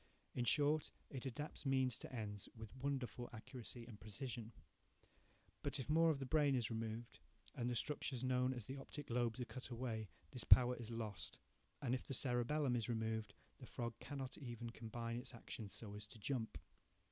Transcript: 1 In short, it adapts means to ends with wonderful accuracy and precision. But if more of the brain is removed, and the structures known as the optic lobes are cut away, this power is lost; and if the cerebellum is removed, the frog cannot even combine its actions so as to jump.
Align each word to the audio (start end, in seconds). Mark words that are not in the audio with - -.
1 0.33 0.39
In 0.39 0.45
short, 0.45 0.89
it 1.11 1.27
adapts 1.27 1.63
means 1.63 1.99
to 1.99 2.11
ends 2.11 2.49
with 2.57 2.75
wonderful 2.75 3.29
accuracy 3.33 3.85
and 3.85 3.99
precision. 3.99 4.51
But 5.61 5.79
if 5.79 5.91
more 5.91 6.09
of 6.09 6.17
the 6.17 6.25
brain 6.25 6.55
is 6.55 6.71
removed, 6.71 7.19
and 7.53 7.69
the 7.69 7.75
structures 7.75 8.23
known 8.23 8.51
as 8.51 8.65
the 8.65 8.77
optic 8.77 9.11
lobes 9.11 9.39
are 9.39 9.45
cut 9.45 9.69
away, 9.69 10.09
this 10.31 10.43
power 10.43 10.75
is 10.75 10.89
lost; 10.89 11.37
and 11.83 11.93
if 11.93 12.07
the 12.07 12.15
cerebellum 12.15 12.75
is 12.75 12.89
removed, 12.89 13.35
the 13.59 13.67
frog 13.67 13.93
cannot 13.99 14.39
even 14.39 14.71
combine 14.71 15.17
its 15.19 15.35
actions 15.35 15.75
so 15.75 15.93
as 15.93 16.07
to 16.07 16.17
jump. 16.17 16.57